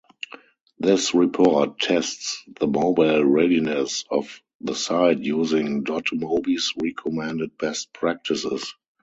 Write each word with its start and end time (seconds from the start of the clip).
This 0.79 1.13
report 1.13 1.77
tests 1.79 2.41
the 2.59 2.65
mobile-readiness 2.65 4.03
of 4.09 4.41
the 4.59 4.73
site 4.73 5.19
using 5.19 5.83
dotMobi's 5.83 6.73
recommended 6.75 7.55
best 7.59 7.93
practices. 7.93 8.73